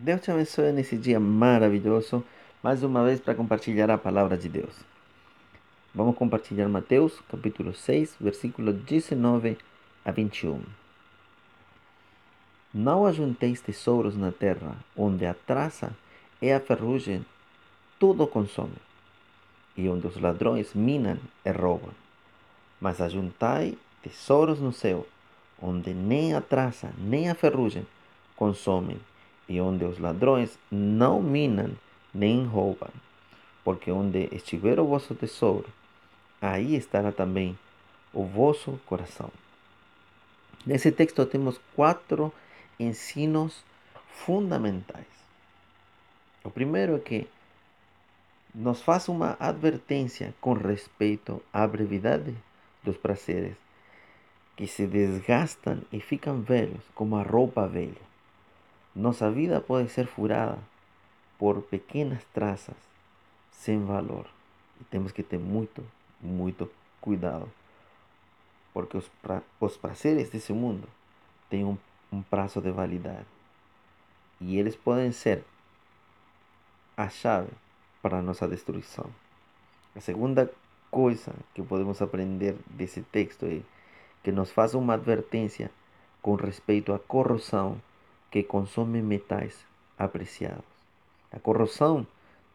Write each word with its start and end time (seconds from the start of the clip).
Deus 0.00 0.20
te 0.20 0.30
abençoe 0.30 0.70
nesse 0.70 0.96
dia 0.96 1.18
maravilhoso, 1.18 2.24
mais 2.62 2.84
uma 2.84 3.02
vez 3.02 3.18
para 3.18 3.34
compartilhar 3.34 3.90
a 3.90 3.98
palavra 3.98 4.38
de 4.38 4.48
Deus. 4.48 4.72
Vamos 5.92 6.14
compartilhar 6.14 6.68
Mateus, 6.68 7.20
capítulo 7.28 7.74
6, 7.74 8.14
versículo 8.20 8.72
19 8.72 9.58
a 10.04 10.12
21. 10.12 10.62
Não 12.72 13.06
ajunteis 13.06 13.60
tesouros 13.60 14.16
na 14.16 14.30
terra, 14.30 14.76
onde 14.96 15.26
a 15.26 15.34
traça 15.34 15.90
e 16.40 16.52
a 16.52 16.60
ferrugem 16.60 17.26
tudo 17.98 18.24
consome, 18.24 18.76
e 19.76 19.88
onde 19.88 20.06
os 20.06 20.16
ladrões 20.16 20.74
minam 20.74 21.18
e 21.44 21.50
roubam. 21.50 21.90
Mas 22.80 23.00
ajuntai 23.00 23.76
tesouros 24.00 24.60
no 24.60 24.72
céu, 24.72 25.04
onde 25.60 25.92
nem 25.92 26.34
a 26.34 26.40
traça 26.40 26.92
nem 26.96 27.28
a 27.28 27.34
ferrugem 27.34 27.84
consomem, 28.36 29.00
e 29.48 29.60
onde 29.60 29.84
os 29.84 29.98
ladrões 29.98 30.58
não 30.70 31.22
minam 31.22 31.70
nem 32.12 32.44
roubam. 32.44 32.90
Porque 33.64 33.90
onde 33.90 34.28
estiver 34.32 34.78
o 34.78 34.86
vosso 34.86 35.14
tesouro, 35.14 35.68
aí 36.40 36.74
estará 36.74 37.12
também 37.12 37.58
o 38.12 38.24
vosso 38.24 38.78
coração. 38.86 39.30
Nesse 40.66 40.92
texto 40.92 41.24
temos 41.26 41.60
quatro 41.74 42.32
ensinos 42.78 43.64
fundamentais. 44.10 45.06
O 46.44 46.50
primeiro 46.50 46.96
é 46.96 46.98
que 46.98 47.28
nos 48.54 48.82
faz 48.82 49.08
uma 49.08 49.36
advertência 49.38 50.34
com 50.40 50.52
respeito 50.54 51.42
à 51.52 51.66
brevidade 51.66 52.34
dos 52.82 52.96
prazeres, 52.96 53.56
que 54.56 54.66
se 54.66 54.86
desgastam 54.86 55.82
e 55.92 56.00
ficam 56.00 56.40
velhos 56.40 56.82
como 56.94 57.16
a 57.16 57.22
roupa 57.22 57.66
velha. 57.66 58.08
Nossa 58.98 59.30
vida 59.30 59.60
pode 59.60 59.88
ser 59.90 60.08
furada 60.08 60.58
por 61.38 61.62
pequenas 61.62 62.20
traças 62.34 62.74
sem 63.52 63.84
valor. 63.84 64.26
E 64.80 64.84
temos 64.84 65.12
que 65.12 65.22
ter 65.22 65.38
muito, 65.38 65.86
muito 66.20 66.68
cuidado. 67.00 67.48
Porque 68.74 68.96
os, 68.96 69.08
pra, 69.22 69.40
os 69.60 69.76
prazeres 69.76 70.30
desse 70.30 70.52
mundo 70.52 70.88
têm 71.48 71.64
um, 71.64 71.78
um 72.12 72.22
prazo 72.22 72.60
de 72.60 72.72
validade. 72.72 73.24
E 74.40 74.58
eles 74.58 74.74
podem 74.74 75.12
ser 75.12 75.44
a 76.96 77.08
chave 77.08 77.52
para 78.02 78.18
a 78.18 78.22
nossa 78.22 78.48
destruição. 78.48 79.08
A 79.94 80.00
segunda 80.00 80.52
coisa 80.90 81.32
que 81.54 81.62
podemos 81.62 82.02
aprender 82.02 82.56
desse 82.66 83.02
texto 83.02 83.46
é 83.46 83.60
que 84.24 84.32
nos 84.32 84.50
faz 84.50 84.74
uma 84.74 84.94
advertência 84.94 85.70
com 86.20 86.34
respeito 86.34 86.92
à 86.92 86.98
corrosão 86.98 87.80
que 88.30 88.42
consome 88.42 89.00
metais 89.02 89.64
apreciados. 89.98 90.64
A 91.32 91.38
corrosão 91.38 92.06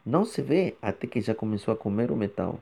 não 0.04 0.24
se 0.24 0.42
vê 0.42 0.76
até 0.82 1.06
que 1.06 1.20
já 1.20 1.34
começou 1.34 1.72
a 1.72 1.76
comer 1.76 2.10
o 2.10 2.16
metal 2.16 2.60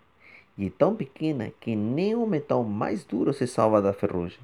e 0.57 0.67
é 0.67 0.71
tão 0.71 0.95
pequena 0.95 1.51
que 1.61 1.75
nem 1.75 2.15
o 2.15 2.27
metal 2.27 2.63
mais 2.63 3.05
duro 3.05 3.33
se 3.33 3.47
salva 3.47 3.81
da 3.81 3.93
ferrugem. 3.93 4.41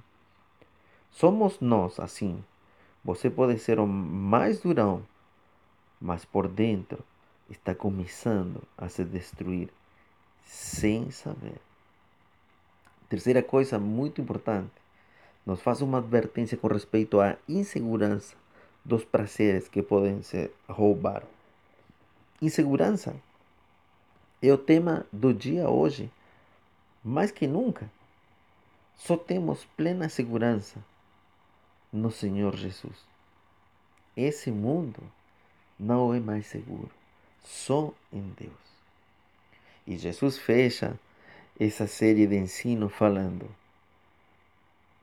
Somos 1.10 1.60
nós 1.60 2.00
assim. 2.00 2.42
Você 3.04 3.30
pode 3.30 3.58
ser 3.58 3.78
o 3.78 3.86
mais 3.86 4.60
durão, 4.60 5.02
mas 6.00 6.24
por 6.24 6.48
dentro 6.48 6.98
está 7.48 7.74
começando 7.74 8.62
a 8.76 8.88
se 8.88 9.04
destruir 9.04 9.68
sem 10.44 11.10
saber. 11.10 11.60
Terceira 13.08 13.42
coisa 13.42 13.78
muito 13.78 14.20
importante, 14.20 14.72
nos 15.46 15.62
faz 15.62 15.80
uma 15.80 15.98
advertência 15.98 16.58
com 16.58 16.66
respeito 16.68 17.20
à 17.20 17.36
insegurança 17.48 18.36
dos 18.88 19.04
prazeres 19.04 19.68
que 19.68 19.82
podem 19.82 20.22
se 20.22 20.50
roubar. 20.66 21.22
Insegurança 22.40 23.14
é 24.40 24.50
o 24.50 24.56
tema 24.56 25.04
do 25.12 25.34
dia 25.34 25.68
hoje, 25.68 26.10
mais 27.04 27.30
que 27.30 27.46
nunca. 27.46 27.90
Só 28.96 29.14
temos 29.14 29.66
plena 29.76 30.08
segurança 30.08 30.82
no 31.92 32.10
Senhor 32.10 32.56
Jesus. 32.56 32.96
Esse 34.16 34.50
mundo 34.50 35.02
não 35.78 36.14
é 36.14 36.18
mais 36.18 36.46
seguro, 36.46 36.90
só 37.44 37.92
em 38.10 38.22
Deus. 38.38 38.52
E 39.86 39.98
Jesus 39.98 40.38
fecha 40.38 40.98
essa 41.60 41.86
série 41.86 42.26
de 42.26 42.36
ensino 42.36 42.88
falando: 42.88 43.48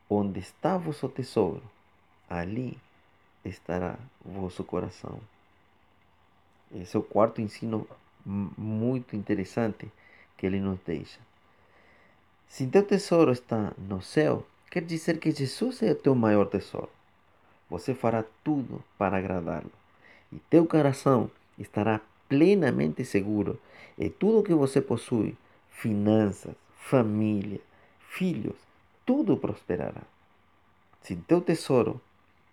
Onde 0.10 0.40
está 0.40 0.76
vosso 0.76 1.08
tesouro, 1.08 1.64
ali 2.28 2.78
estará 3.50 3.98
vosso 4.24 4.64
coração. 4.64 5.20
Esse 6.74 6.96
é 6.96 7.00
o 7.00 7.04
quarto 7.04 7.42
ensino 7.42 7.88
muito 8.26 9.16
interessante 9.16 9.92
que 10.38 10.46
ele 10.46 10.60
nos 10.60 10.80
deixa. 10.86 11.20
Se 12.48 12.66
teu 12.68 12.84
tesouro 12.84 13.32
está 13.32 13.74
no 13.78 14.02
céu, 14.02 14.46
quer 14.70 14.84
dizer 14.84 15.20
que 15.20 15.32
Jesus 15.32 15.82
é 15.84 15.92
o 15.92 15.96
teu 15.96 16.16
maior 16.16 16.46
tesouro. 16.48 16.90
Você 17.70 17.94
fará 17.94 18.24
tudo 18.44 18.84
para 18.98 19.18
agradá-lo. 19.18 19.72
E 20.32 20.38
teu 20.50 20.66
coração 20.66 21.30
estará 21.58 22.02
plenamente 22.28 23.04
seguro. 23.06 23.60
E 23.98 24.10
tudo 24.10 24.44
que 24.44 24.54
você 24.54 24.82
possui, 24.82 25.38
finanças, 25.70 26.56
família, 26.78 27.60
filhos, 28.10 28.56
tudo 29.06 29.38
prosperará. 29.38 30.02
Se 31.02 31.16
teu 31.16 31.42
tesouro 31.42 32.02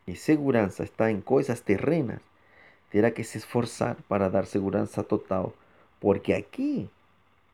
e 0.06 0.16
segurança 0.16 0.82
está 0.82 1.10
em 1.10 1.20
coisas 1.20 1.60
terrenas, 1.60 2.20
terá 2.90 3.10
que 3.10 3.22
se 3.24 3.38
esforçar 3.38 3.96
para 4.08 4.28
dar 4.28 4.46
segurança 4.46 5.02
total, 5.02 5.52
porque 6.00 6.32
aqui 6.32 6.88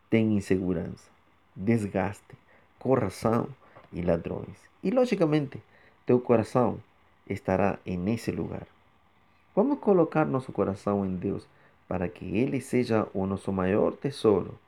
tem 0.08 0.36
insegurança, 0.36 1.08
desgaste, 1.54 2.34
corrupção 2.78 3.48
e 3.92 4.00
ladrões. 4.00 4.56
E 4.82 4.90
logicamente, 4.90 5.62
teu 6.06 6.18
coração 6.20 6.82
estará 7.28 7.78
nesse 7.84 8.30
lugar. 8.30 8.66
Vamos 9.54 9.78
colocar 9.80 10.24
nosso 10.24 10.52
coração 10.52 11.04
em 11.04 11.16
Deus 11.16 11.46
para 11.86 12.08
que 12.08 12.24
Ele 12.36 12.60
seja 12.60 13.06
o 13.12 13.26
nosso 13.26 13.52
maior 13.52 13.92
tesouro. 13.92 14.58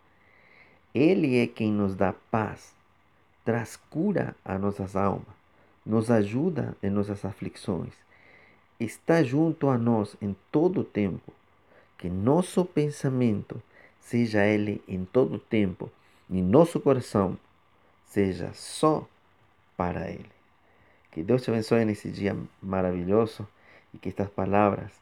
Ele 0.95 1.39
é 1.39 1.47
quem 1.47 1.73
nos 1.73 1.95
dá 1.95 2.13
paz, 2.31 2.75
traz 3.45 3.77
cura 3.77 4.35
a 4.45 4.59
nossas 4.59 4.97
almas 4.97 5.40
nos 5.85 6.11
ajuda 6.11 6.77
em 6.83 6.91
nossas 6.91 7.25
aflições, 7.25 7.93
está 8.79 9.23
junto 9.23 9.69
a 9.69 9.79
nós 9.79 10.17
em 10.21 10.35
todo 10.51 10.81
o 10.81 10.85
tempo. 10.85 11.33
Que 11.99 12.09
nosso 12.09 12.65
pensamento 12.65 13.63
seja 14.01 14.45
Ele 14.45 14.83
em 14.89 15.05
todo 15.05 15.35
o 15.35 15.39
tempo 15.39 15.91
e 16.29 16.41
nosso 16.41 16.81
coração 16.81 17.39
seja 18.07 18.53
só 18.55 19.07
para 19.77 20.11
Ele. 20.11 20.31
Que 21.11 21.23
Deus 21.23 21.43
te 21.43 21.51
abençoe 21.51 21.85
nesse 21.85 22.11
dia 22.11 22.37
maravilhoso 22.63 23.47
e 23.93 23.99
que 23.99 24.09
estas 24.09 24.29
palavras, 24.31 24.93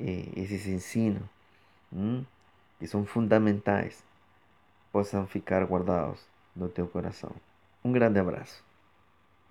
eh, 0.00 0.26
esses 0.36 0.66
ensinos, 0.66 1.22
hum, 1.92 2.24
que 2.78 2.86
são 2.86 3.06
fundamentais, 3.06 4.02
possam 4.90 5.26
ficar 5.26 5.64
guardados 5.64 6.20
no 6.54 6.68
teu 6.68 6.86
coração. 6.86 7.32
Um 7.84 7.92
grande 7.92 8.18
abraço. 8.18 8.63